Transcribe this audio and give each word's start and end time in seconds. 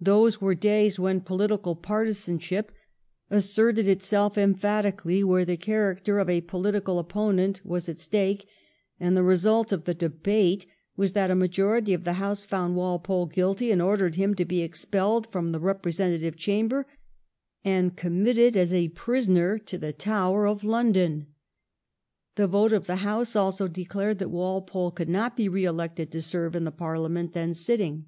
Those 0.00 0.40
were 0.40 0.54
days 0.54 0.98
when 0.98 1.20
political 1.20 1.76
partisanship 1.76 2.72
asserted 3.28 3.86
itself 3.86 4.38
emphatically 4.38 5.22
where 5.22 5.44
the 5.44 5.58
character 5.58 6.18
of 6.18 6.30
a 6.30 6.40
political 6.40 6.98
opponent 6.98 7.60
was 7.62 7.86
at 7.86 7.98
stake; 7.98 8.46
and 8.98 9.14
the 9.14 9.22
result 9.22 9.72
of 9.72 9.84
the 9.84 9.92
debate 9.92 10.64
was 10.96 11.12
that 11.12 11.30
a 11.30 11.34
majority 11.34 11.92
of 11.92 12.04
the 12.04 12.14
House 12.14 12.46
found 12.46 12.74
Walpole 12.74 13.26
guilty 13.26 13.70
and 13.70 13.82
ordered 13.82 14.14
him 14.14 14.32
to 14.36 14.46
be 14.46 14.62
expelled 14.62 15.28
from 15.30 15.52
the 15.52 15.60
representative 15.60 16.36
chamber 16.38 16.86
and 17.62 17.96
committed 17.98 18.56
as 18.56 18.72
a 18.72 18.88
prisoner 18.88 19.58
to 19.58 19.76
the 19.76 19.92
Tower 19.92 20.46
of 20.46 20.64
London. 20.64 21.26
The 22.36 22.46
vote 22.48 22.72
of 22.72 22.86
the 22.86 22.96
House 23.04 23.36
also 23.36 23.68
declared 23.68 24.20
that 24.20 24.30
Walpole 24.30 24.90
could 24.90 25.10
not 25.10 25.36
be 25.36 25.50
re 25.50 25.64
elected 25.66 26.10
to 26.12 26.22
serve 26.22 26.56
in 26.56 26.64
the 26.64 26.70
Parliament 26.70 27.34
then 27.34 27.52
sitting. 27.52 28.06